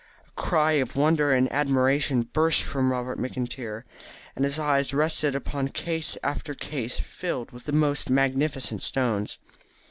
A 0.27 0.31
cry 0.31 0.71
of 0.81 0.95
wonder 0.95 1.31
and 1.31 1.45
of 1.45 1.53
admiration 1.53 2.23
burst 2.23 2.63
from 2.63 2.91
Robert 2.91 3.19
McIntyre, 3.19 3.83
as 4.35 4.43
his 4.43 4.57
eyes 4.57 4.95
rested 4.95 5.35
upon 5.35 5.67
case 5.67 6.17
after 6.23 6.55
case 6.55 6.97
filled 6.99 7.51
with 7.51 7.65
the 7.65 7.71
most 7.71 8.09
magnificent 8.09 8.81
stones. 8.81 9.37